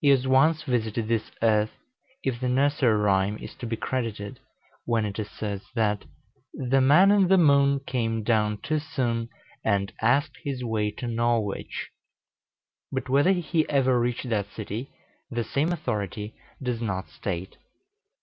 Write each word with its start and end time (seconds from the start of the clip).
He 0.00 0.08
has 0.08 0.26
once 0.26 0.62
visited 0.62 1.08
this 1.08 1.30
earth, 1.42 1.72
if 2.22 2.40
the 2.40 2.48
nursery 2.48 2.96
rhyme 2.96 3.36
is 3.36 3.54
to 3.56 3.66
be 3.66 3.76
credited, 3.76 4.40
when 4.86 5.04
it 5.04 5.18
asserts 5.18 5.66
that 5.74 6.06
"The 6.54 6.80
Man 6.80 7.10
in 7.10 7.28
the 7.28 7.36
Moon 7.36 7.80
Came 7.80 8.22
down 8.22 8.62
too 8.62 8.78
soon, 8.78 9.28
And 9.62 9.92
asked 10.00 10.38
his 10.42 10.64
way 10.64 10.90
to 10.92 11.06
Norwich;" 11.06 11.90
but 12.90 13.10
whether 13.10 13.32
he 13.32 13.68
ever 13.68 14.00
reached 14.00 14.30
that 14.30 14.50
city, 14.50 14.88
the 15.30 15.44
same 15.44 15.70
authority 15.70 16.32
does 16.62 16.80
not 16.80 17.10
state. 17.10 17.58